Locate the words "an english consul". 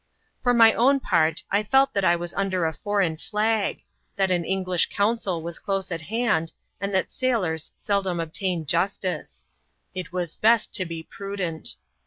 4.31-5.43